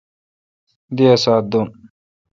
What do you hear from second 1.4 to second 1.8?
ت دوم۔